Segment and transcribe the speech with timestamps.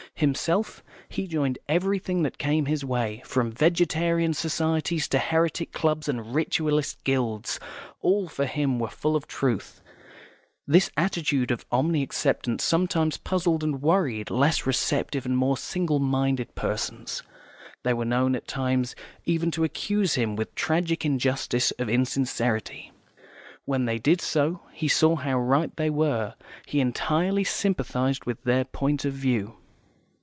[0.15, 6.35] Himself, he joined everything that came his way, from Vegetarian Societies to Heretic Clubs and
[6.35, 7.59] Ritualist Guilds;
[8.01, 9.81] all, for him, were full of truth.
[10.67, 16.53] This attitude of omni acceptance sometimes puzzled and worried less receptive and more single minded
[16.53, 17.23] persons;
[17.83, 18.93] they were known at times
[19.25, 22.91] even to accuse him, with tragic injustice, of insincerity.
[23.65, 26.35] When they did so, he saw how right they were;
[26.67, 29.57] he entirely sympathised with their point of view.